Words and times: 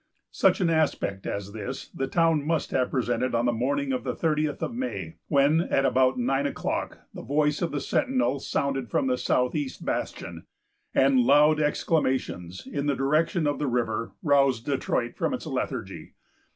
Such 0.31 0.59
an 0.61 0.69
aspect 0.71 1.27
as 1.27 1.53
this 1.53 1.89
the 1.89 2.07
town 2.07 2.43
must 2.43 2.71
have 2.71 2.89
presented 2.89 3.35
on 3.35 3.45
the 3.45 3.53
morning 3.53 3.93
of 3.93 4.03
the 4.03 4.15
thirtieth 4.15 4.63
of 4.63 4.73
May, 4.73 5.17
when, 5.27 5.61
at 5.61 5.85
about 5.85 6.17
nine 6.17 6.47
o'clock, 6.47 7.01
the 7.13 7.21
voice 7.21 7.61
of 7.61 7.69
the 7.71 7.79
sentinel 7.79 8.39
sounded 8.39 8.89
from 8.89 9.05
the 9.05 9.15
south 9.19 9.53
east 9.53 9.85
bastion; 9.85 10.47
and 10.95 11.19
loud 11.19 11.59
exclamations, 11.61 12.65
in 12.65 12.87
the 12.87 12.95
direction 12.95 13.45
of 13.45 13.59
the 13.59 13.67
river, 13.67 14.13
roused 14.23 14.65
Detroit 14.65 15.15
from 15.15 15.35
its 15.35 15.45
lethargy. 15.45 16.15